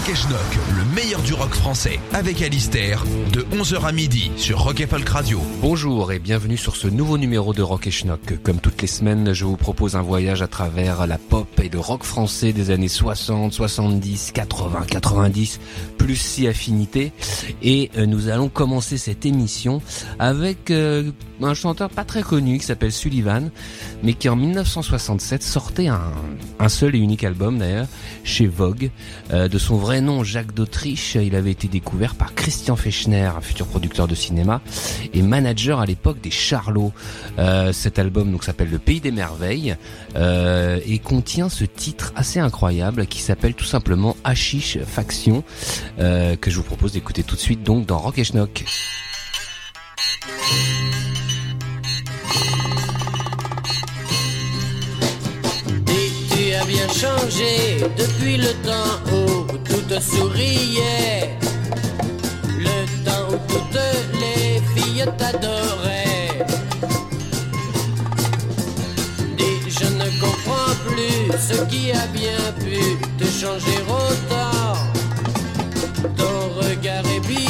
[0.00, 3.04] Rock et Schnock, le meilleur du rock français, avec Alistair,
[3.34, 5.42] de 11h à midi sur Rock et Folk Radio.
[5.60, 8.40] Bonjour et bienvenue sur ce nouveau numéro de Rock et Schnock.
[8.42, 11.78] Comme toutes les semaines, je vous propose un voyage à travers la pop et le
[11.78, 15.60] rock français des années 60, 70, 80, 90,
[16.00, 17.12] plus si affinité.
[17.62, 19.82] Et euh, nous allons commencer cette émission
[20.18, 21.10] avec euh,
[21.42, 23.50] un chanteur pas très connu qui s'appelle Sullivan,
[24.02, 27.86] mais qui en 1967 sortait un, seul et unique album d'ailleurs
[28.24, 28.90] chez Vogue.
[29.32, 33.42] Euh, de son vrai nom, Jacques d'Autriche, il avait été découvert par Christian Fechner, un
[33.42, 34.62] futur producteur de cinéma
[35.12, 36.92] et manager à l'époque des Charlots.
[37.72, 39.76] Cet album donc s'appelle Le Pays des Merveilles
[40.16, 45.42] et contient ce titre assez incroyable qui s'appelle tout simplement Hachiche Faction,
[46.00, 48.64] euh, que je vous propose d'écouter tout de suite donc dans Rock et Schnock.
[55.88, 61.36] Et tu as bien changé depuis le temps où tout te souriait.
[62.58, 63.80] Le temps où toutes
[64.20, 66.46] les filles t'adoraient.
[69.38, 74.99] Et je ne comprends plus ce qui a bien pu te changer autant.
[76.16, 77.49] Ton regard est bizarre,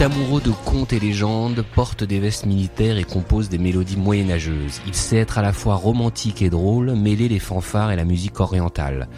[0.00, 4.80] est amoureux de contes et légendes, porte des vestes militaires et compose des mélodies moyenâgeuses.
[4.86, 8.38] Il sait être à la fois romantique et drôle, mêler les fanfares et la musique
[8.38, 9.08] orientale.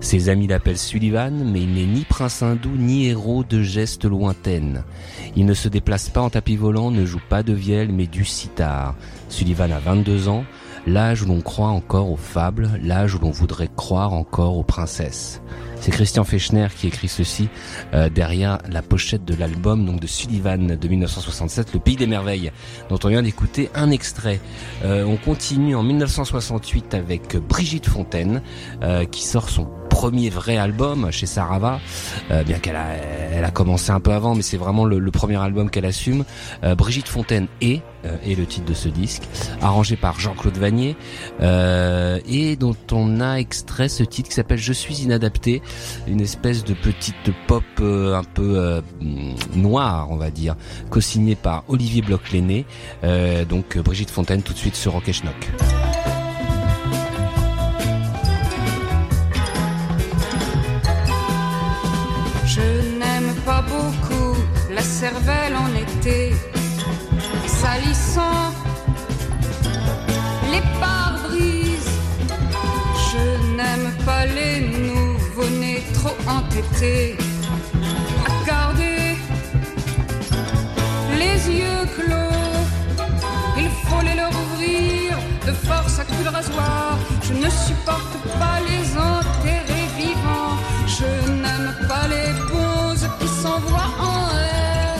[0.00, 4.84] Ses amis l'appellent Sullivan, mais il n'est ni prince hindou ni héros de gestes lointaines.
[5.36, 8.24] Il ne se déplace pas en tapis volant, ne joue pas de vielle, mais du
[8.24, 8.94] sitar.
[9.28, 10.44] Sullivan a 22 ans,
[10.86, 15.42] l'âge où l'on croit encore aux fables, l'âge où l'on voudrait croire encore aux princesses.
[15.80, 17.48] C'est Christian Fechner qui écrit ceci
[17.94, 22.52] euh, derrière la pochette de l'album donc de Sullivan de 1967, Le Pays des Merveilles,
[22.90, 24.40] dont on vient d'écouter un extrait.
[24.84, 28.42] Euh, on continue en 1968 avec Brigitte Fontaine,
[28.82, 29.68] euh, qui sort son
[30.00, 31.78] premier vrai album chez Sarava,
[32.30, 32.94] euh, bien qu'elle a,
[33.34, 36.24] elle a commencé un peu avant, mais c'est vraiment le, le premier album qu'elle assume.
[36.64, 39.24] Euh, Brigitte Fontaine et euh, est le titre de ce disque,
[39.60, 40.96] arrangé par Jean-Claude Vanier,
[41.42, 45.60] euh, et dont on a extrait ce titre qui s'appelle Je suis inadapté,
[46.06, 48.80] une espèce de petite pop euh, un peu euh,
[49.54, 50.56] noire, on va dire,
[50.88, 52.64] co-signée par Olivier Bloch-Lenné,
[53.04, 55.50] euh, donc Brigitte Fontaine tout de suite sur Rock et Schnock.
[74.26, 77.16] Les nouveau-nés trop entêtés,
[78.26, 79.16] à garder
[81.18, 82.38] les yeux clos.
[83.56, 86.98] Il faut les leur ouvrir de force à coups de rasoir.
[87.22, 90.56] Je ne supporte pas les enterrer vivants.
[90.86, 91.10] Je
[91.42, 94.96] n'aime pas les bonzes qui s'envoient en l'air.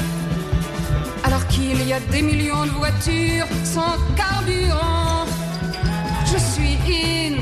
[1.24, 5.26] Alors qu'il y a des millions de voitures sans carburant.
[6.32, 7.39] Je suis in,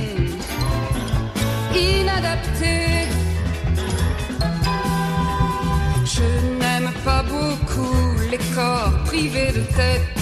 [6.04, 6.22] Je
[6.58, 10.18] n'aime pas beaucoup les corps privés de tête,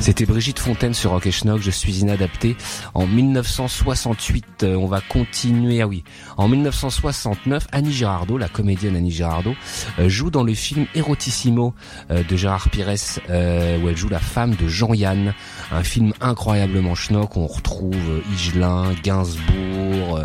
[0.06, 2.56] C'était Brigitte Fontaine sur Rock et Schnock, je suis inadapté.
[2.94, 5.82] En 1968, euh, on va continuer.
[5.82, 6.04] Ah oui,
[6.38, 9.56] en 1969, Annie Girardot, la comédienne Annie Girardot,
[9.98, 11.74] euh, joue dans le film Erotissimo
[12.12, 15.34] euh, de Gérard Pires, où elle joue la femme de Jean-Yann.
[15.72, 20.24] Un film incroyablement schnock, on retrouve Higelin, Gainsbourg,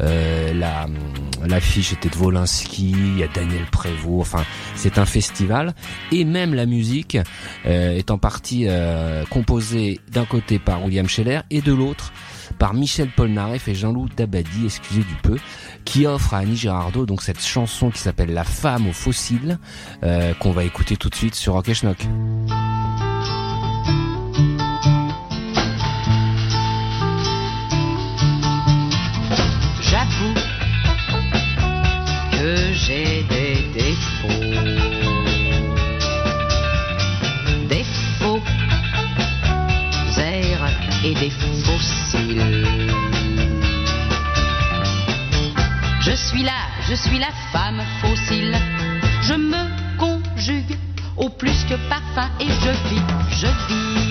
[0.00, 0.88] la
[1.46, 4.44] l'affiche était de Volinsky, il y a Daniel Prévost, enfin
[4.74, 5.74] c'est un festival
[6.12, 7.18] et même la musique
[7.66, 12.12] euh, est en partie euh, composée d'un côté par William Scheller et de l'autre
[12.58, 15.38] par Michel Polnareff et Jean-Loup Dabadi, excusez du peu,
[15.84, 19.58] qui offre à Annie Girardot donc cette chanson qui s'appelle La femme aux fossiles
[20.02, 22.06] euh, qu'on va écouter tout de suite sur Rock et Schnock.
[46.42, 48.56] Là, je suis la femme fossile.
[49.22, 50.76] Je me conjugue
[51.16, 54.09] au plus que parfum et je vis, je vis.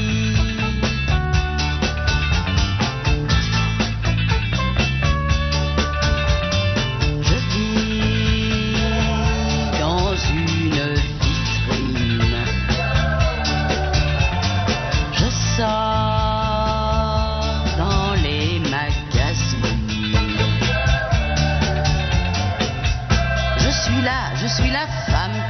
[24.62, 25.49] Suis la femme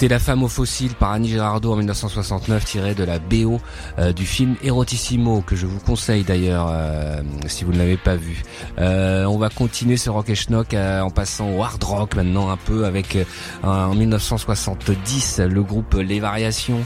[0.00, 3.60] C'était La femme aux fossiles par Annie Girardot en 1969 tiré de la BO
[3.98, 8.16] euh, du film Erotissimo que je vous conseille d'ailleurs euh, si vous ne l'avez pas
[8.16, 8.42] vu.
[8.78, 12.48] Euh, on va continuer ce rock et schnock euh, en passant au hard rock maintenant
[12.48, 13.24] un peu avec euh,
[13.62, 16.80] en 1970 le groupe Les Variations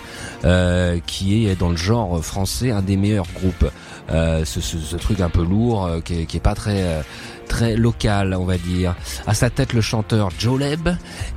[1.06, 3.70] qui est dans le genre français un des meilleurs groupes.
[4.10, 7.02] Ce, ce- ce truc un peu lourd qui, qui est pas très
[7.44, 8.94] très local, on va dire.
[9.26, 10.88] À sa tête, le chanteur Joe Leb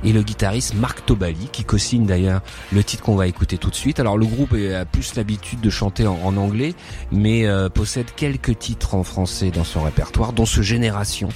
[0.04, 2.40] et le guitariste Marc Tobali, qui co-signe d'ailleurs
[2.72, 4.00] le titre qu'on va écouter tout de suite.
[4.00, 6.74] Alors le groupe a plus l'habitude de chanter en, anglais,
[7.12, 11.28] mais euh, possède quelques titres en français dans son répertoire, dont ce Génération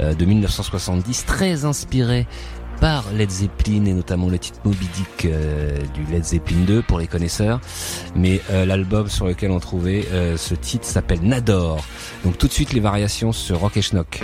[0.00, 2.26] euh, de 1970, très inspiré
[2.80, 6.98] par Led Zeppelin et notamment le titre Moby Dick euh, du Led Zeppelin 2 pour
[6.98, 7.60] les connaisseurs.
[8.16, 11.84] Mais euh, l'album sur lequel on trouvait euh, ce titre s'appelle Nador.
[12.24, 14.20] Donc tout de suite les variations sur Rock et Schnock.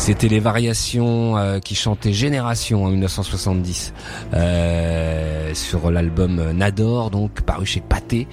[0.00, 3.92] C'était les variations euh, qui chantaient Génération en 1970
[4.32, 8.26] euh, sur l'album Nador, donc paru chez Pathé.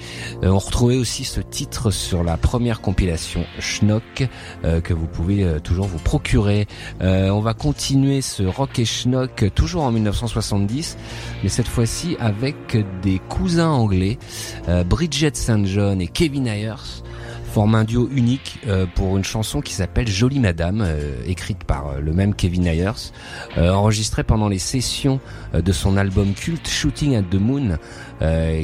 [0.43, 4.29] Euh, on retrouvait aussi ce titre sur la première compilation Schnock
[4.63, 6.67] que vous pouvez toujours vous procurer.
[7.01, 10.97] On va continuer ce rock et schnock toujours en 1970,
[11.43, 14.17] mais cette fois-ci avec des cousins anglais,
[14.85, 15.65] Bridget St.
[15.65, 17.03] John et Kevin Ayers
[17.57, 21.87] forment un duo unique euh, pour une chanson qui s'appelle Jolie Madame, euh, écrite par
[21.87, 23.11] euh, le même Kevin Ayers,
[23.57, 25.19] enregistrée pendant les sessions
[25.55, 27.79] de son album culte Shooting at the Moon,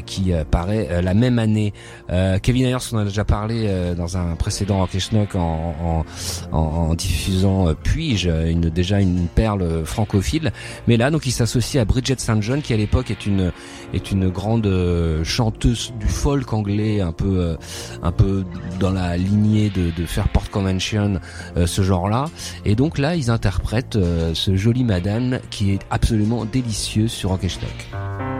[0.05, 1.73] qui euh, paraît euh, la même année.
[2.09, 5.75] Euh, Kevin Ayers, on en a déjà parlé euh, dans un précédent Rock Schnock en,
[5.83, 6.05] en,
[6.51, 10.51] en, en diffusant euh, Puis-je, une, déjà une perle francophile.
[10.87, 12.41] Mais là, donc, il s'associe à Bridget St.
[12.41, 13.51] John, qui à l'époque est une
[13.93, 17.55] est une grande euh, chanteuse du folk anglais, un peu euh,
[18.01, 18.43] un peu
[18.79, 21.19] dans la lignée de, de Fairport Convention,
[21.57, 22.25] euh, ce genre-là.
[22.65, 27.47] Et donc là, ils interprètent euh, ce joli Madame qui est absolument délicieux sur Rock
[27.47, 28.32] Schnock.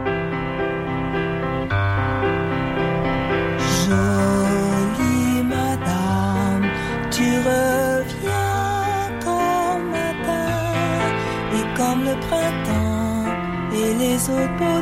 [14.14, 14.72] Les autres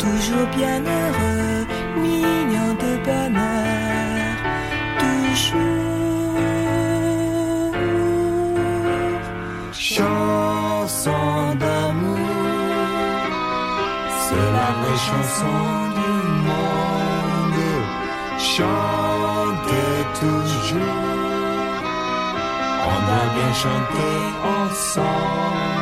[0.03, 1.59] toujours bien heureux,
[2.03, 4.35] mignon de bonheur,
[5.01, 5.67] toujours.
[9.73, 11.36] Chanson
[14.37, 15.57] c'est la vraie chanson
[15.97, 16.13] du
[16.47, 17.63] monde.
[18.53, 21.03] Chantez toujours,
[22.91, 24.17] on doit bien chanter
[24.57, 25.76] ensemble.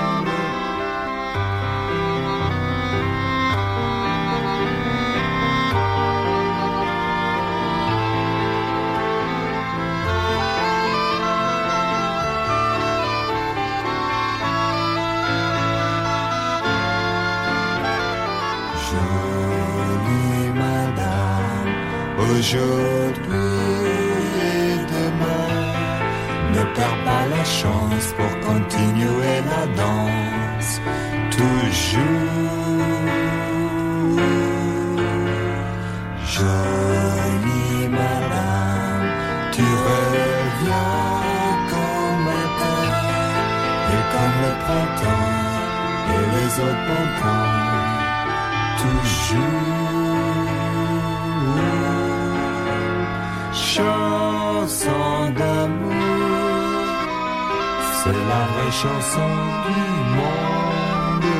[59.15, 59.29] Chanson
[59.67, 59.81] du
[60.17, 61.31] monde.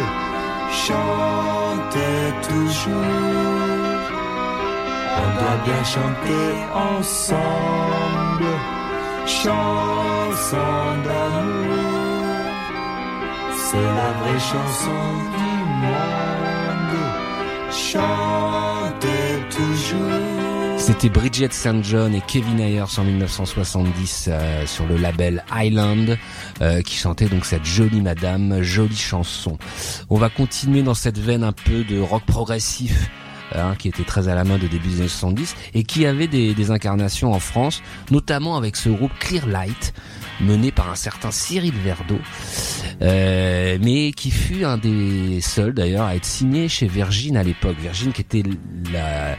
[0.85, 2.93] Chantez toujours,
[5.17, 8.53] on doit bien chanter ensemble.
[9.25, 12.25] Chanson d'amour,
[13.55, 15.03] c'est la vraie chanson
[15.37, 16.97] du monde.
[17.71, 20.35] Chantez toujours.
[20.77, 21.83] C'était Bridget St.
[21.83, 26.15] John et Kevin Ayers en 1970 euh, sur le label Island
[26.61, 29.57] euh, qui chantait donc cette jolie madame, jolie chanson.
[30.09, 33.09] On va continuer dans cette veine un peu de rock progressif
[33.53, 36.27] hein, qui était très à la main de début des années 70 et qui avait
[36.27, 39.93] des, des incarnations en France, notamment avec ce groupe Clear Light
[40.41, 42.19] mené par un certain Cyril Verdeau,
[43.01, 47.77] euh, mais qui fut un des seuls d'ailleurs à être signé chez Virgin à l'époque.
[47.79, 48.43] Virgin qui était
[48.91, 49.37] la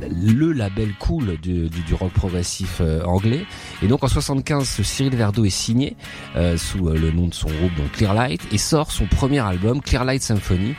[0.00, 3.44] le label cool du, rock progressif euh, anglais.
[3.82, 5.96] Et donc en 75, ce Cyril Verdeau est signé
[6.36, 9.80] euh, sous euh, le nom de son groupe, donc Clearlight, et sort son premier album,
[9.80, 10.74] Clearlight Symphony,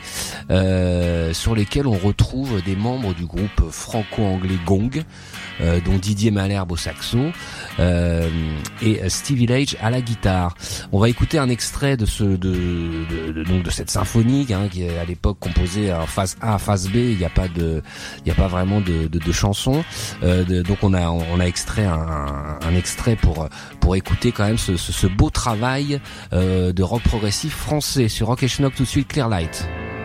[0.50, 5.02] euh, sur lesquels on retrouve des membres du groupe franco-anglais Gong,
[5.86, 7.18] dont Didier Malherbe au saxo
[8.82, 10.54] et Stevie Lage à la guitare.
[10.92, 14.68] On va écouter un extrait de ce de, de, de- donc de cette symphonie hein,
[14.70, 16.96] qui est à l'époque composée en phase A, phase B.
[16.96, 17.82] Il n'y a pas de
[18.18, 19.84] il n'y a pas vraiment de, de, de chansons.
[20.22, 23.48] Euh, de- donc on a on a extrait un, un extrait pour
[23.80, 26.00] pour écouter quand même ce, ce, ce beau travail
[26.32, 29.66] euh, de rock progressif français sur Rock et Schnock tout de suite Clearlight.
[29.68, 29.95] Jolie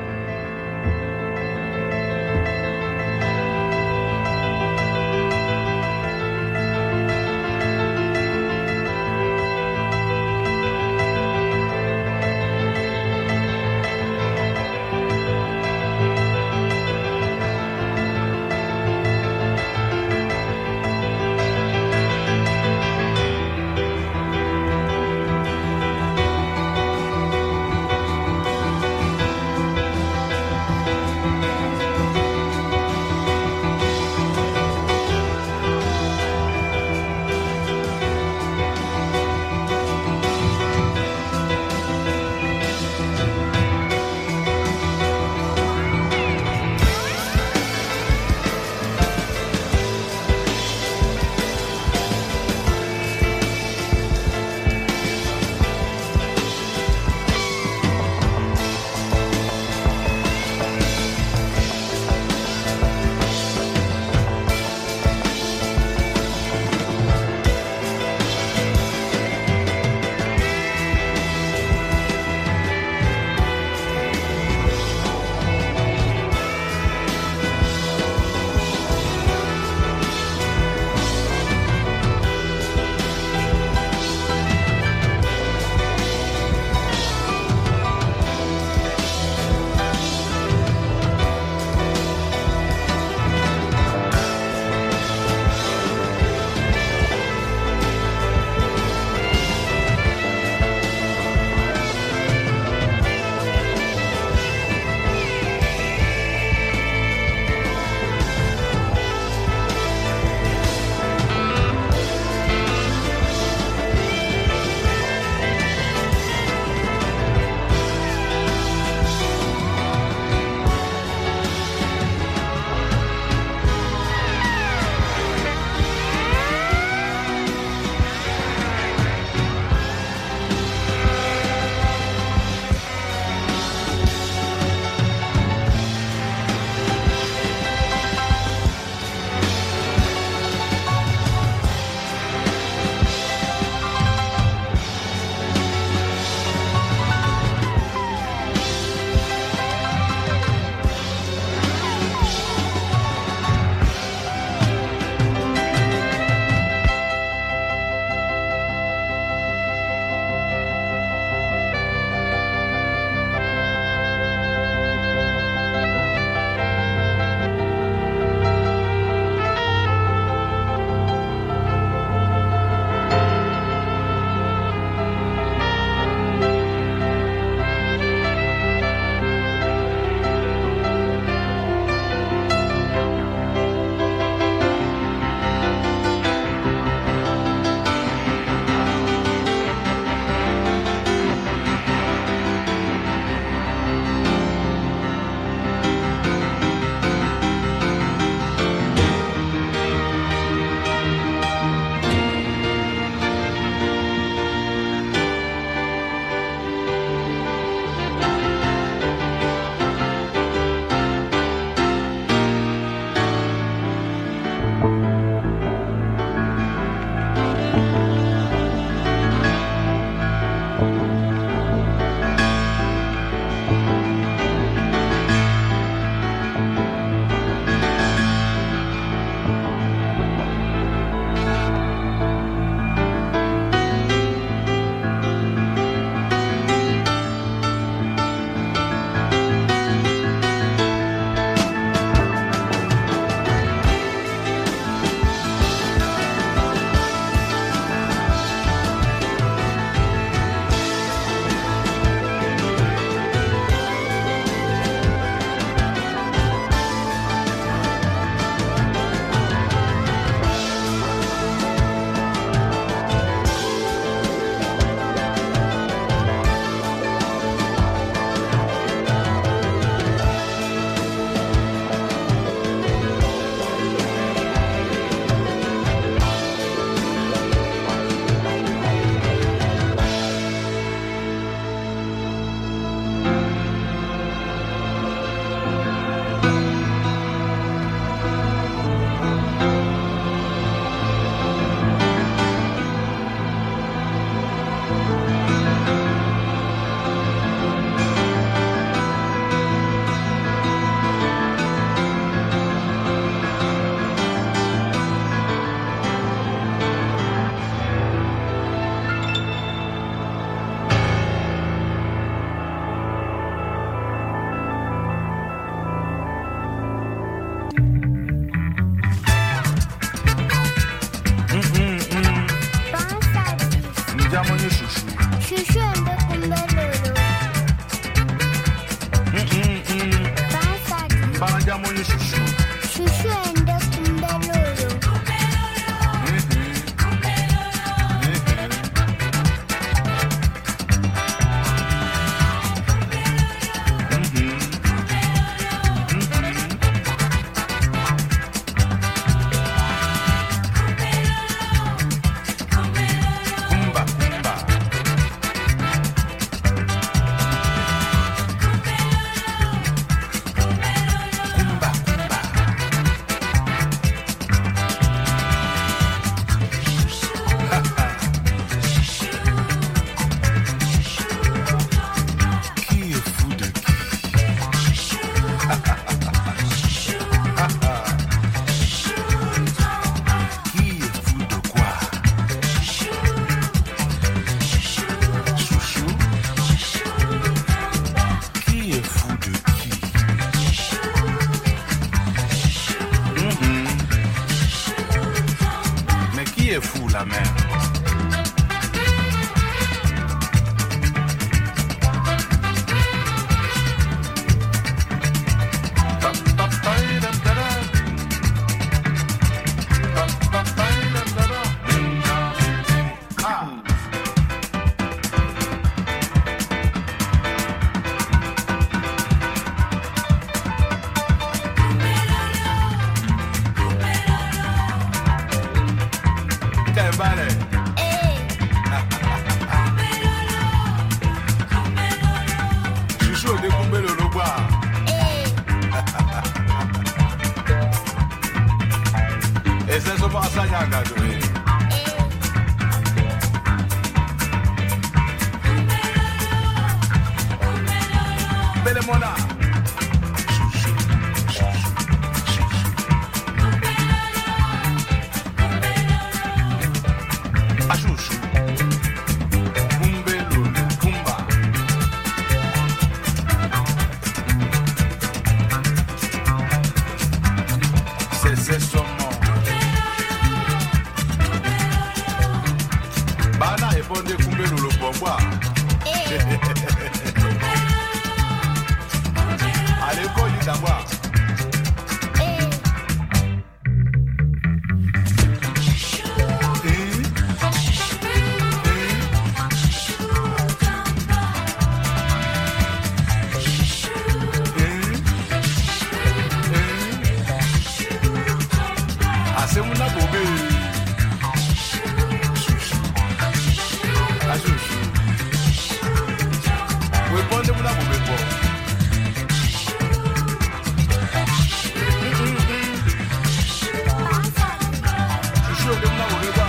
[515.92, 516.61] 轮不到我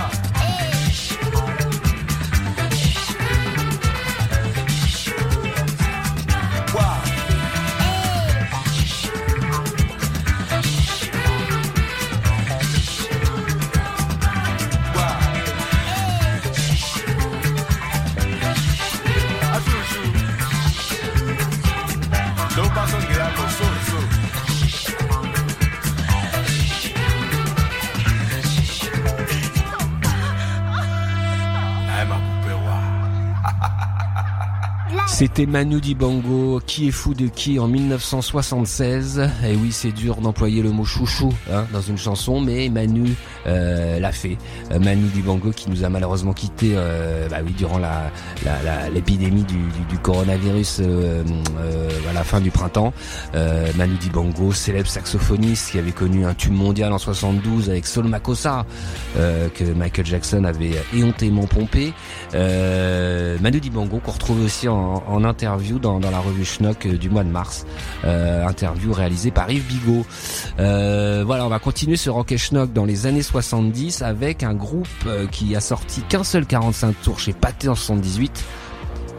[35.23, 39.31] C'était Manu Dibango, qui est fou de qui en 1976.
[39.45, 43.15] Et oui, c'est dur d'employer le mot chouchou hein, dans une chanson, mais Manu
[43.47, 44.37] euh, l'a fait.
[44.71, 48.11] Euh, Manu Dibango qui nous a malheureusement quitté, euh, bah oui, durant la
[48.93, 51.23] l'épidémie du, coronavirus euh,
[51.59, 52.93] euh, à la fin du printemps.
[53.77, 58.65] Manu Dibango, célèbre saxophoniste qui avait connu un tube mondial en 72 avec Sol Makossa,
[59.15, 61.93] que Michael Jackson avait éhontément pompé.
[62.33, 67.65] Manu Dibango qu'on retrouve aussi en, interview dans, la revue Schnock du mois de mars,
[68.03, 70.05] interview réalisée par Yves Bigot.
[70.57, 74.87] Voilà, on va continuer ce Rock et Schnock dans les années 70 avec un groupe
[75.07, 78.45] euh, qui a sorti qu'un seul 45 tours chez Pathé en 78,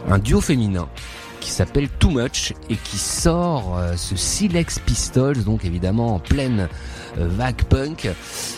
[0.07, 0.87] un duo féminin
[1.41, 6.69] qui s'appelle Too Much et qui sort euh, ce Silex Pistols, donc évidemment en pleine
[7.17, 8.09] euh, vague punk.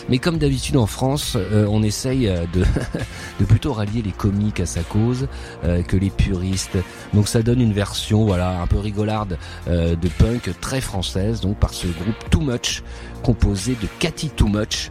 [0.08, 2.26] Mais comme d'habitude en France, on essaye
[3.40, 5.26] de, plutôt rallier les comiques à sa cause
[5.88, 6.78] que les puristes.
[7.14, 11.88] Donc ça donne une version un peu rigolarde de punk très française, donc par ce
[11.88, 12.84] groupe Too Much,
[13.24, 14.90] composé de Cathy Too Much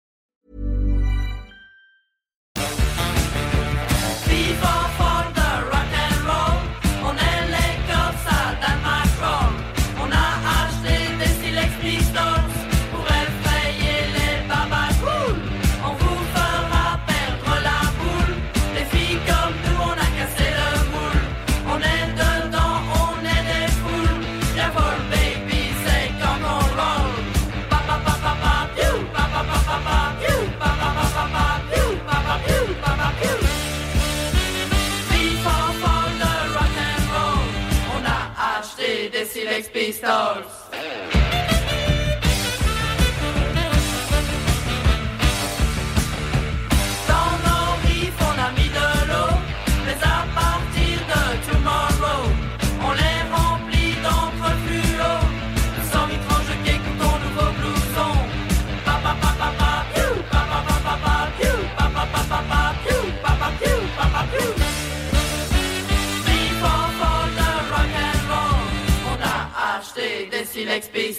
[39.51, 40.60] Sex Pistols.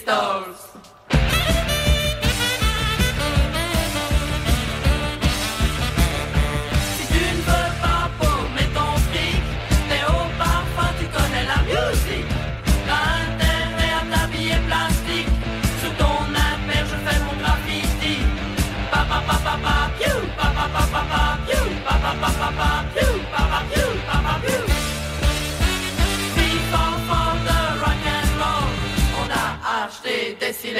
[0.05, 0.62] Those.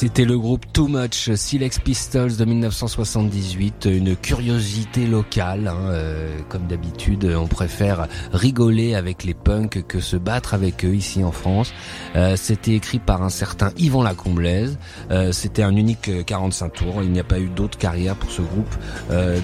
[0.00, 5.68] C'était le groupe Too Much Silex Pistols de 1978, une curiosité locale.
[5.68, 10.94] Hein, euh, comme d'habitude, on préfère rigoler avec les punks que se battre avec eux
[10.94, 11.74] ici en France.
[12.16, 14.78] Euh, c'était écrit par un certain Yvan Lacomblaise.
[15.10, 17.02] Euh, c'était un unique 45 tours.
[17.02, 18.74] Il n'y a pas eu d'autre carrière pour ce groupe,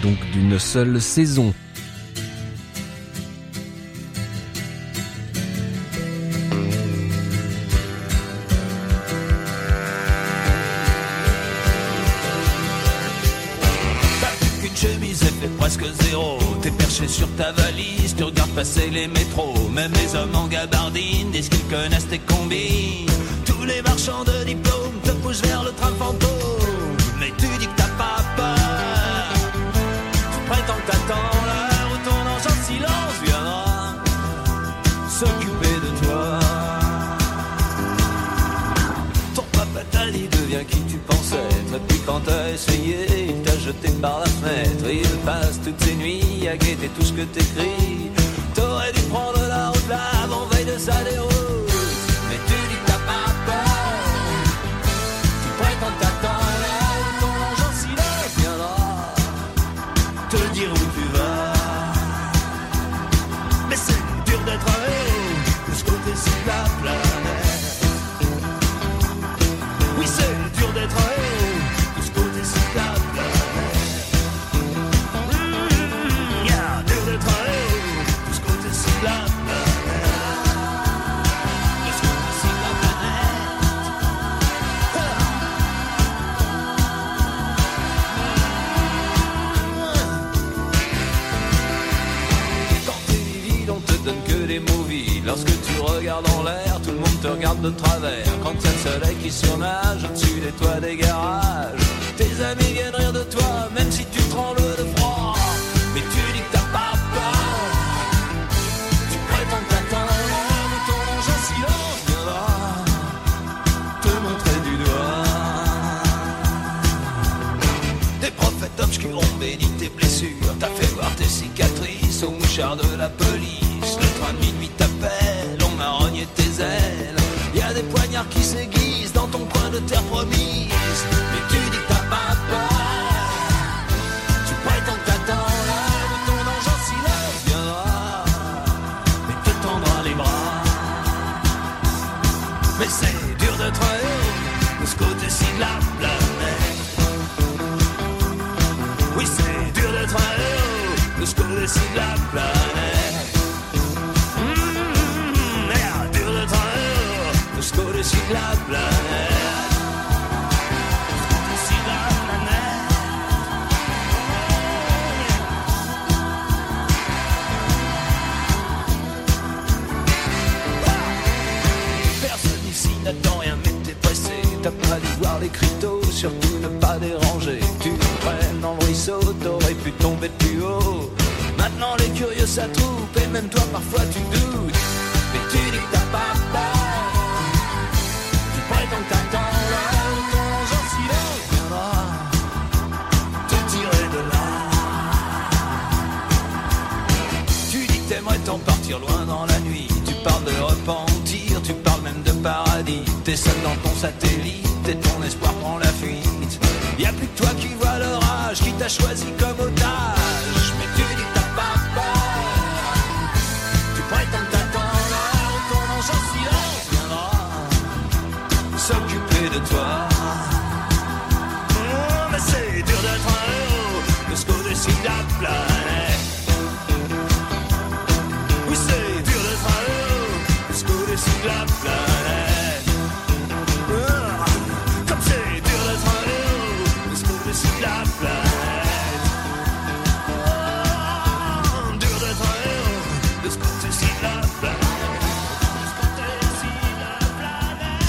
[0.03, 1.53] donc d'une seule saison.
[21.68, 22.36] connaissent tes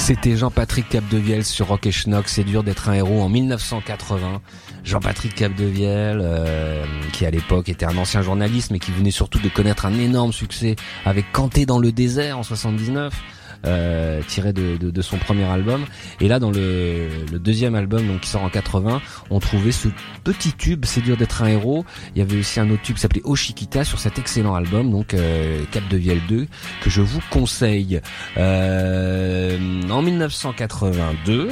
[0.08, 2.30] C'était Jean-Patrick Capdevielle sur Rock et Schnock.
[2.30, 4.42] C'est dur d'être un héros en 1980.
[4.86, 9.50] Jean-Patrick Capdevielle, euh, qui à l'époque était un ancien journaliste, mais qui venait surtout de
[9.50, 13.14] connaître un énorme succès avec Canté dans le désert en 79.
[13.66, 15.86] Euh, tiré de, son premier album.
[16.22, 19.88] Et là dans le, le deuxième album donc qui sort en 80 on trouvait ce
[20.24, 21.86] petit tube c'est dur d'être un héros.
[22.16, 25.14] Il y avait aussi un autre tube qui s'appelait Oshikita sur cet excellent album donc
[25.14, 26.48] euh, Cap de Vielle 2
[26.82, 28.02] que je vous conseille.
[28.38, 29.58] Euh,
[29.90, 31.50] en 1982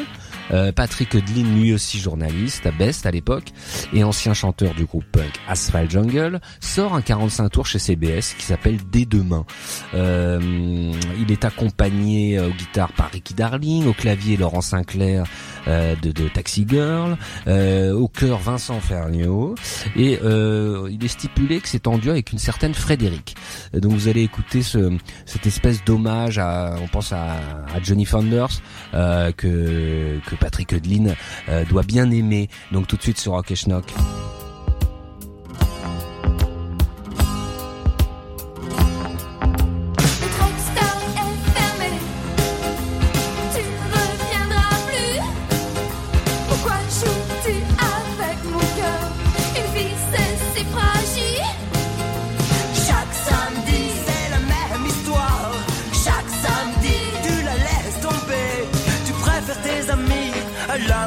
[0.52, 3.46] euh, Patrick Odlin, lui aussi journaliste à Best à l'époque
[3.94, 8.46] et ancien chanteur du groupe punk Asphalt Jungle, sort un 45 tours chez CBS qui
[8.46, 9.46] s'appelle Dès demain.
[9.94, 15.26] Euh, il est accompagné euh, aux guitares par Ricky Darling, au clavier Laurent Sinclair
[15.68, 19.56] euh, de, de Taxi Girl, euh, au chœur Vincent Ferniaud
[19.96, 23.36] et euh, il est stipulé que c'est en duo avec une certaine Frédéric.
[23.74, 27.34] Euh, Donc vous allez écouter ce, cette espèce d'hommage à, on pense à,
[27.74, 28.62] à Johnny Founders
[28.94, 32.50] euh, que, que Patrick euh, doit bien aimer.
[32.72, 33.86] Donc tout de suite sur Rock et Schnock.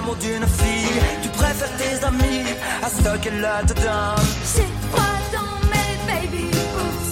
[0.08, 1.00] L'amour d'une fille.
[1.22, 2.44] Tu préfères tes amis
[2.82, 4.26] à ce qu'elle te donne.
[4.54, 7.10] J'ai froid dans mes baby boots,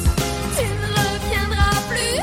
[0.57, 2.21] tu ne reviendras plus.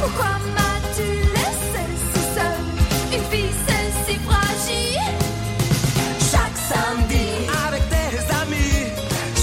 [0.00, 2.66] Pourquoi m'as-tu laissé si seule?
[3.14, 5.14] Une vie c'est si fragile.
[6.30, 7.26] Chaque samedi,
[7.66, 8.78] avec tes amis.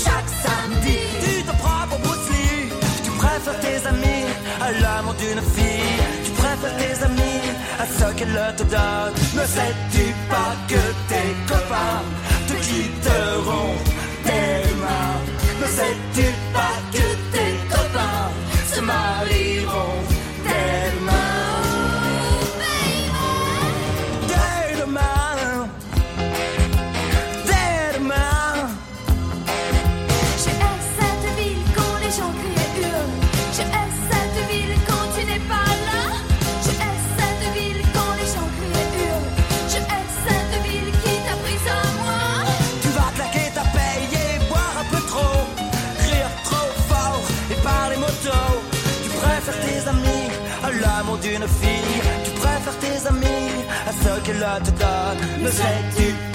[0.03, 2.69] Chaque samedi, tu te prends pour Bruce Lee.
[3.03, 4.25] Tu préfères tes amis
[4.61, 5.99] à l'amour d'une fille.
[6.23, 7.41] Tu préfères tes amis
[7.79, 9.13] à ce qu'elle te donne.
[10.67, 12.14] Que tes copains
[55.45, 55.85] donne.
[55.97, 56.34] Ne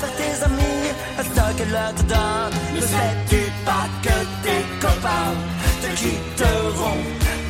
[0.00, 1.24] Préfères tes amis à
[1.54, 2.54] qu'elle te donne.
[2.74, 5.34] Ne sais-tu pas que tes copains
[5.82, 7.02] te quitteront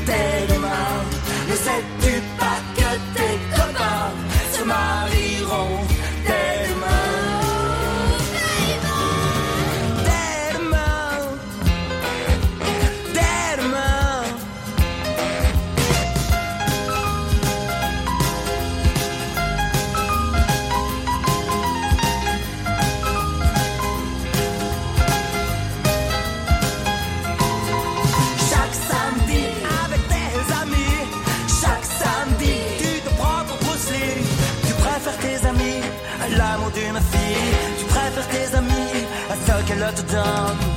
[0.07, 0.95] dès demain?
[1.49, 2.18] Ne sais-tu
[39.71, 40.68] à ce qu'elle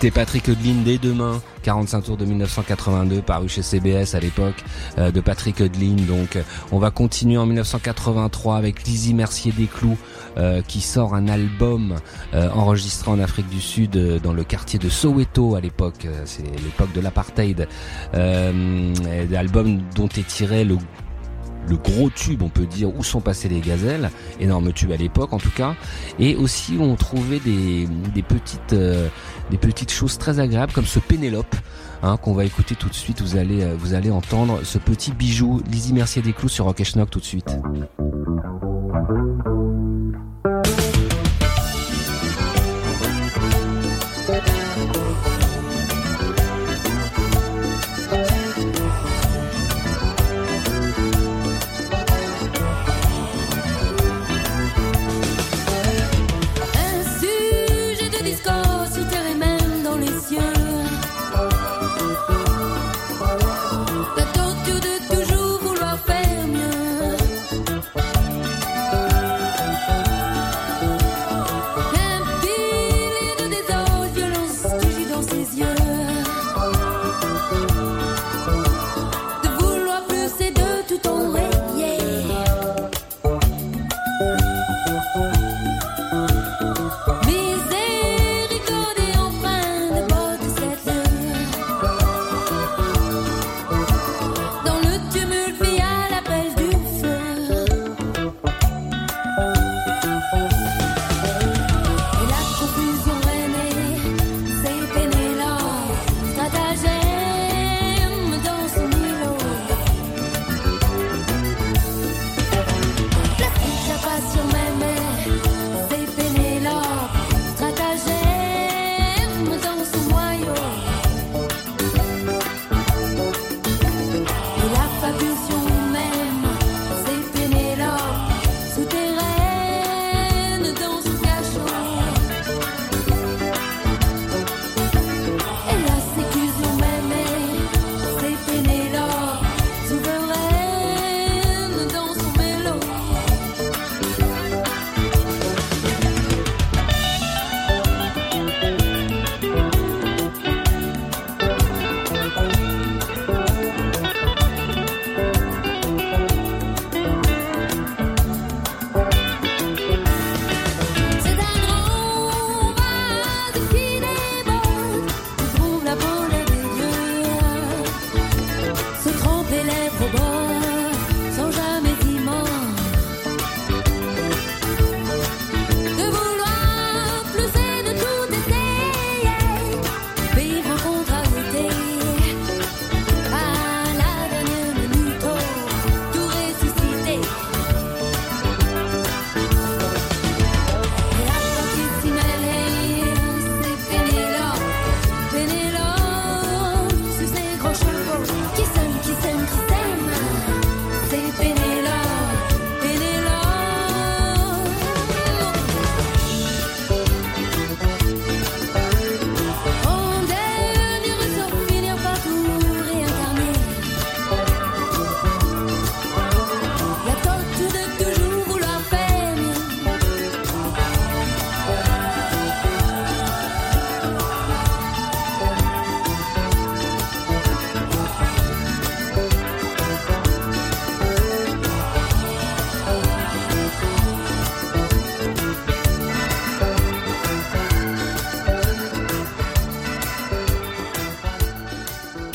[0.00, 4.64] C'était Patrick Hudlin dès demain, 45 tours de 1982, paru chez CBS à l'époque,
[4.96, 5.96] euh, de Patrick Hudlin.
[6.08, 6.42] Donc, euh,
[6.72, 9.98] on va continuer en 1983 avec Lizzie Mercier Desclous,
[10.38, 11.96] euh, qui sort un album
[12.32, 13.90] euh, enregistré en Afrique du Sud,
[14.22, 16.08] dans le quartier de Soweto à l'époque.
[16.24, 17.68] C'est l'époque de l'apartheid.
[18.14, 20.78] L'album dont est tiré le
[21.68, 25.32] le gros tube, on peut dire, où sont passées les gazelles, énorme tube à l'époque
[25.32, 25.74] en tout cas,
[26.18, 29.08] et aussi on trouvait des, des petites euh,
[29.50, 31.54] des petites choses très agréables comme ce Pénélope.
[32.02, 35.12] Hein, qu'on va écouter tout de suite, vous allez euh, vous allez entendre ce petit
[35.12, 37.58] bijou Lizzie Mercier Desclous sur Rock Schnock tout de suite.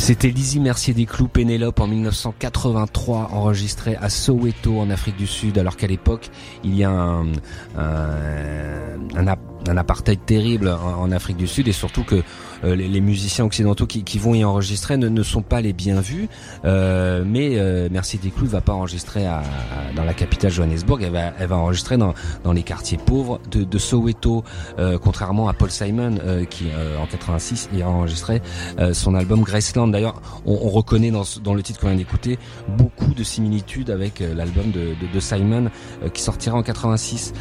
[0.06, 5.58] C'était Lizzie Mercier des Clous Pénélope en 1983, enregistré à Soweto en Afrique du Sud,
[5.58, 6.30] alors qu'à l'époque
[6.64, 7.26] il y a un,
[7.76, 8.08] un,
[9.16, 9.28] un,
[9.68, 12.24] un apartheid terrible en, Afrique du Sud et surtout que
[12.64, 15.72] euh, les, les, musiciens occidentaux qui, qui, vont y enregistrer ne, ne, sont pas les
[15.72, 15.96] bien.
[16.66, 19.44] Euh, mais euh, Merci Desclous va pas enregistrer à, à,
[19.96, 22.14] dans la capitale Johannesburg, elle va, elle va enregistrer dans,
[22.44, 24.44] dans les quartiers pauvres de, de Soweto,
[24.80, 26.66] euh, contrairement à Paul Simon euh, qui
[27.02, 28.42] en 86 y a enregistré
[28.94, 29.88] son album Graceland.
[29.88, 32.38] D'ailleurs, on, on, reconnaît dans, dans le titre qu'on vient d'écouter
[32.68, 35.70] beaucoup de similitudes avec l'album de, de, de, Simon
[36.14, 37.34] qui sortira en 86.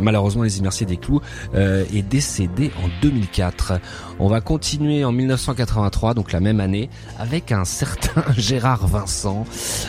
[0.00, 1.20] malheureusement, les Mercier Desclous
[1.54, 3.74] est décédé en 2004.
[4.18, 9.44] On va continuer en 1983, donc la même année, avec un certain Gérard Vincent.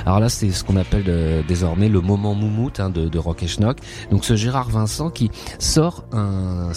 [0.06, 3.48] Alors là, c'est ce qu'on appelle de, désormais le moment moumoute hein, de, Rock et
[3.48, 3.78] Schnock.
[4.12, 6.72] Donc ce Gérard Vincent qui sort un,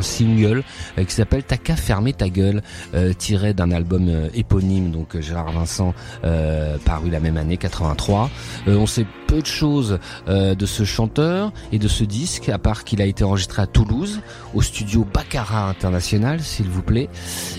[0.00, 0.64] single
[0.98, 2.62] euh, qui s'appelle T'as qu'à fermer ta gueule,
[2.94, 5.94] euh, tiré d'un album euh, éponyme, donc Gérard Vincent,
[6.24, 8.30] euh, paru la même année, 83.
[8.66, 13.00] on sait peu de choses de ce chanteur et de ce disque, à part qu'il
[13.02, 14.20] a été enregistré à Toulouse,
[14.54, 17.08] au studio Baccarat International, s'il vous plaît,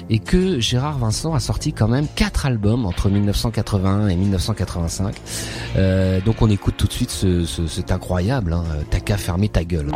[0.10, 5.16] et que Gérard Vincent a sorti quand même quatre albums entre 1981 et 1985.
[5.76, 9.64] Euh, donc on écoute tout de suite ce, ce, incroyable, hein, T'as qu'à fermer ta
[9.64, 9.92] gueule.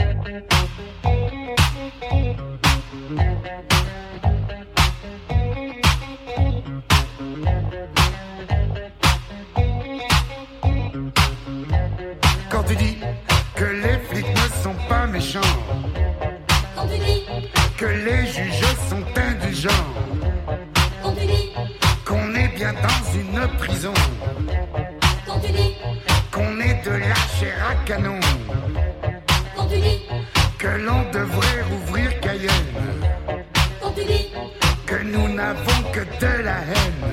[22.68, 23.93] Bien dans une prison.
[25.26, 25.76] Quand tu dis
[26.32, 28.20] qu'on est de la chair à canon.
[29.55, 30.01] Quand tu dis
[30.57, 32.76] que l'on devrait rouvrir Cayenne.
[33.82, 34.28] Quand tu dis
[34.86, 37.05] que nous n'avons que de la haine.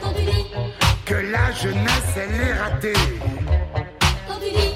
[0.00, 0.46] Quand tu dis
[1.04, 2.92] que la jeunesse elle est ratée.
[4.28, 4.74] Quand tu dis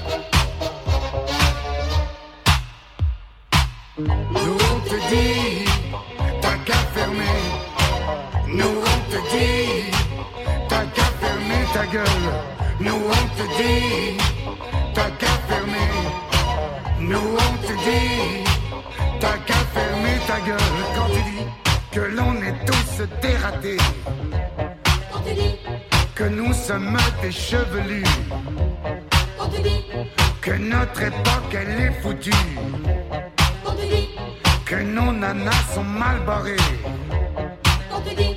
[3.97, 5.54] Nous on te dit,
[11.85, 12.05] ta gueule.
[12.79, 14.17] Nous on te dit,
[14.93, 15.89] t'as qu'à fermer.
[16.99, 18.43] Nous on te dit,
[19.19, 20.57] t'as qu'à fermer ta gueule.
[20.95, 21.45] Quand tu dis
[21.91, 23.77] que l'on est tous dératés,
[25.11, 25.55] Quand tu dis
[26.15, 28.03] que nous sommes des chevelus,
[29.37, 29.85] Quand tu dis
[30.41, 32.31] que notre époque elle est foutue.
[33.63, 34.09] Quand tu dis
[34.65, 36.55] que nos nanas sont mal barrées,
[37.89, 38.35] Quand tu dis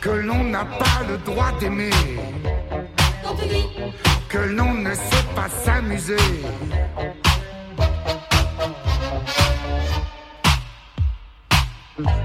[0.00, 1.90] que l'on n'a pas le droit d'aimer,
[4.28, 6.16] que l'on ne sait pas s'amuser.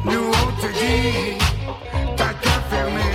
[0.05, 1.37] Nous on te dit,
[2.15, 3.13] t'as qu'à fermer.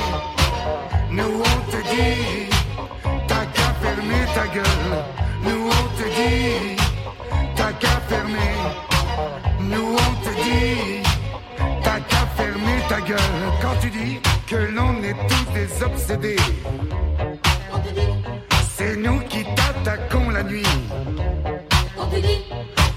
[1.11, 2.49] Nous on te dit,
[3.29, 4.95] t'as qu'à fermer ta gueule.
[5.45, 6.77] Nous on te dit,
[7.57, 8.55] t'as qu'à fermer.
[9.61, 11.03] Nous on te dit,
[11.83, 13.19] t'as qu'à fermer ta gueule.
[13.61, 16.37] Quand tu dis que l'on est tous des obsédés,
[18.77, 20.63] c'est nous qui t'attaquons la nuit,
[22.13, 22.39] dis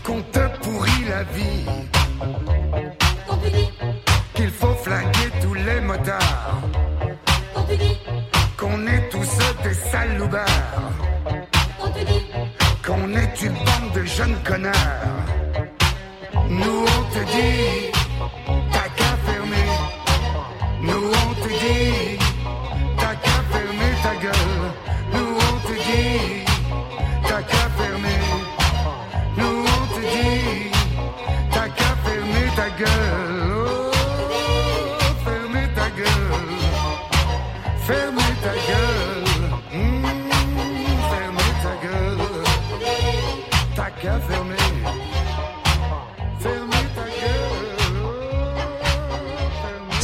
[0.03, 1.65] qu'on te pourrit la vie,
[3.43, 3.69] dis
[4.33, 6.61] qu'il faut flinguer tous les motards,
[7.69, 7.97] dis
[8.57, 9.75] qu'on est tous des
[11.95, 12.25] tu dis
[12.85, 14.73] qu'on est une bande de jeunes connards.
[16.49, 17.94] Nous on te dit,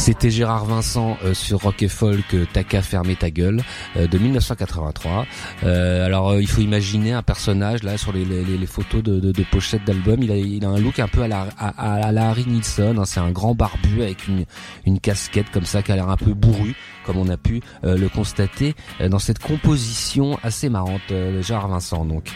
[0.02, 3.62] C'était Gérard Vincent euh, sur Rock et Folk, euh, T'as qu'à fermer ta gueule,
[3.96, 5.26] euh, de 1983.
[5.62, 8.24] Euh, alors il faut imaginer un personnage là sur les,
[8.66, 10.20] photos de, de, de pochette d'album.
[10.20, 10.32] Il
[10.64, 12.96] a, a un look un peu à la, à, à la Harry Nilsson.
[12.98, 13.04] hein.
[13.04, 14.44] C'est un grand barbu avec une,
[14.86, 16.74] une casquette comme ça qui a l'air un peu bourru.
[17.04, 21.42] Comme on a pu euh, le constater euh, dans cette composition assez marrante euh, de
[21.42, 22.04] Gérard Vincent.
[22.04, 22.30] Donc,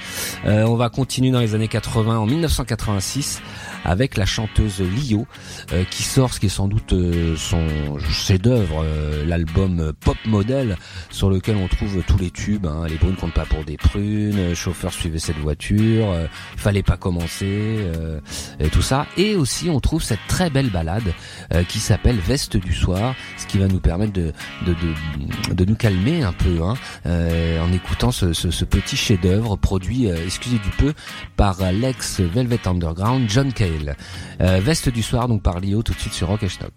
[0.45, 3.41] Euh, on va continuer dans les années 80, en 1986,
[3.85, 5.27] avec la chanteuse Lio,
[5.73, 7.67] euh, qui sort ce qui est sans doute euh, son
[8.11, 8.85] chef-d'œuvre,
[9.27, 10.77] l'album Pop Model,
[11.11, 12.67] sur lequel on trouve tous les tubes.
[12.67, 16.07] hein, les brunes comptent pas pour des prunes, chauffeur suivait cette voiture,
[16.57, 17.79] fallait pas commencer,
[18.61, 19.07] et tout ça.
[19.17, 21.13] Et aussi, on trouve cette très belle balade
[21.69, 24.33] qui s'appelle Veste du soir, ce qui va nous permettre de
[24.65, 26.75] de, de, de nous calmer un peu hein,
[27.07, 30.95] euh, en écoutant ce, ce, ce petit chef-d'œuvre produit, euh, excusez du peu,
[31.37, 33.97] par l'ex Velvet Underground John Cale.
[34.41, 36.73] Euh, Veste du soir donc par Lio tout de suite sur Rock et Schnock.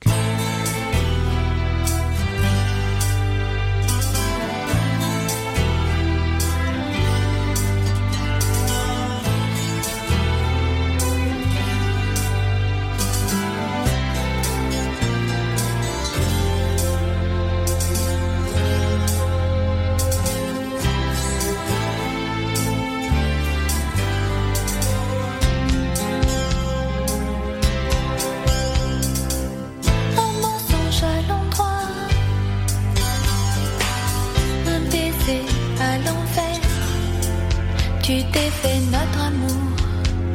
[38.92, 39.62] Notre amour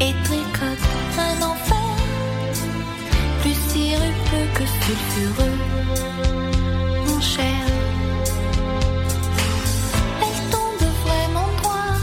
[0.01, 1.97] et tricotes un enfer,
[3.41, 5.59] plus sirupeux que sulfureux,
[7.07, 7.65] mon cher.
[10.23, 11.97] Elle tombe vraiment droit.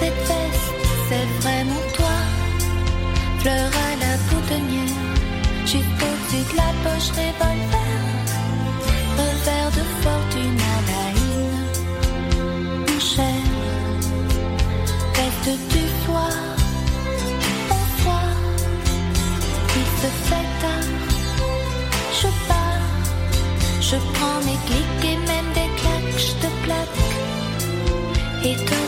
[0.00, 0.74] Cette veste,
[1.08, 2.18] c'est vraiment toi.
[3.40, 4.98] Fleur à la boutonnière,
[5.66, 7.81] juste au-dessus de la poche revolver.
[15.44, 16.30] Reste du soir,
[17.68, 18.28] bonsoir.
[19.76, 20.90] Il se fait tard,
[22.20, 22.86] je pars.
[23.80, 27.00] Je prends mes clics et même des claques, je te plaque.
[28.44, 28.82] Et toi,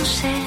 [0.00, 0.39] mon cher.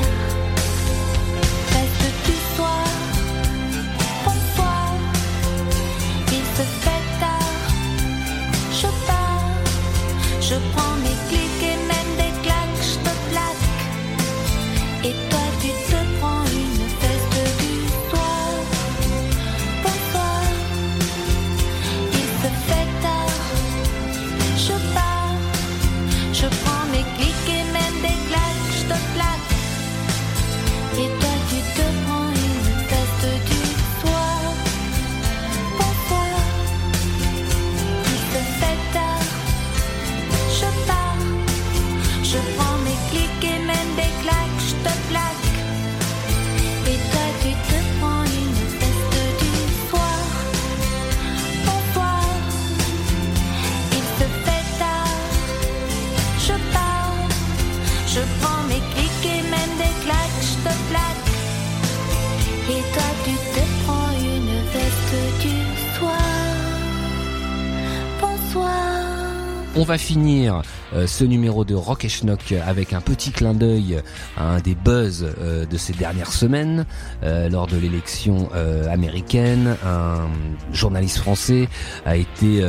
[69.94, 70.64] Va finir
[70.96, 74.02] euh, ce numéro de Rock et Schnock avec un petit clin d'œil
[74.36, 76.88] à un des buzz euh, de ces dernières semaines
[77.22, 78.50] euh, lors de l'élection
[78.90, 79.78] américaine.
[79.86, 80.30] Un
[80.72, 81.70] journaliste français
[82.08, 82.64] a été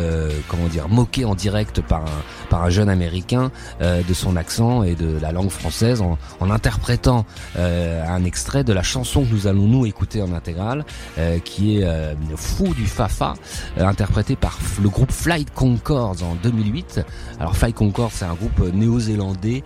[0.49, 2.23] comment dire moqué en direct par un
[2.55, 3.51] par un jeune américain
[3.81, 6.17] euh, de son accent et de la langue française en,
[6.53, 7.27] interprétant
[7.57, 10.85] euh, un extrait de la chanson que nous allons nous écouter en intégrale
[11.19, 11.85] euh, qui est
[12.37, 13.35] Fou du Fafa
[13.77, 17.01] interprété par le groupe Flight Concords en 2008
[17.41, 19.65] Alors Fly Concord, c'est un groupe néo-zélandais,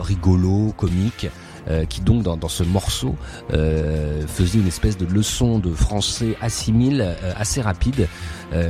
[0.00, 1.26] rigolo, comique.
[1.68, 3.14] Euh, qui donc dans, dans ce morceau
[3.52, 8.08] euh, faisait une espèce de leçon de français assimile euh, assez rapide,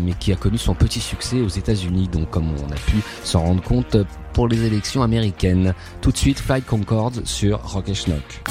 [0.00, 2.06] mais qui a connu son petit succès aux États-Unis.
[2.06, 3.96] Donc comme on a pu s'en rendre compte
[4.32, 5.74] pour les élections américaines.
[6.00, 8.42] Tout de suite, Fly Concord sur Rock et Schnock.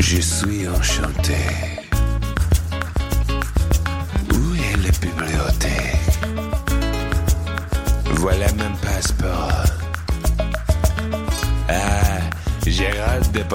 [0.00, 1.79] Je suis enchanté.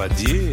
[0.07, 0.44] Bombardier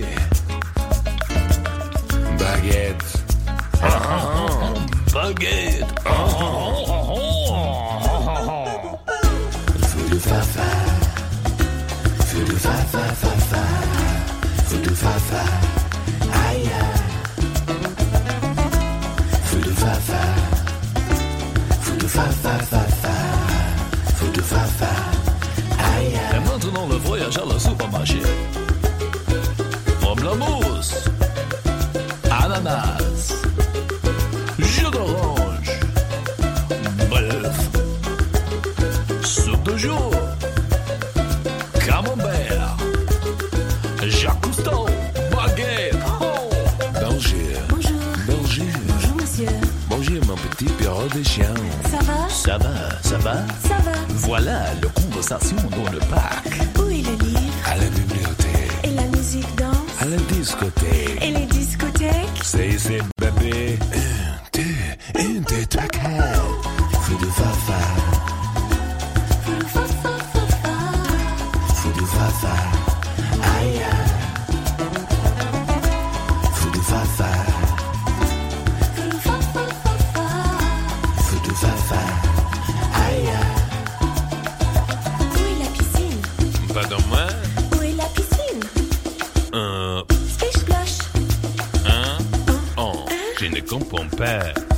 [81.76, 82.00] Fafa.
[82.94, 83.28] Aïe.
[85.20, 86.20] Où est la piscine
[86.74, 87.26] Pardon, moi?
[87.78, 88.60] Où est la piscine
[89.54, 90.98] Un, Splish Splash
[91.86, 92.18] un,
[92.82, 92.92] un.
[93.40, 94.71] Je ne comprends pas.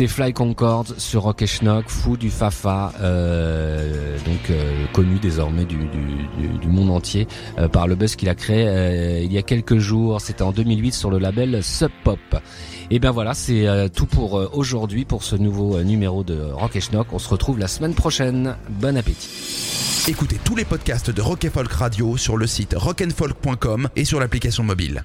[0.00, 5.66] C'était Fly Concord sur Rock et Schnock, fou du Fafa, euh, donc euh, connu désormais
[5.66, 5.76] du,
[6.68, 7.28] monde entier
[7.58, 10.22] euh, par le buzz qu'il a créé il y a quelques jours.
[10.22, 12.18] C'était en 2008 sur le label Sub Pop.
[12.90, 17.08] Et bien voilà, c'est tout pour aujourd'hui pour ce nouveau numéro de Rock et Schnock.
[17.12, 18.56] On se retrouve la semaine prochaine.
[18.70, 19.28] Bon appétit.
[20.08, 24.18] Écoutez tous les podcasts de Rock and Folk Radio sur le site rockandfolk.com et sur
[24.18, 25.04] l'application mobile.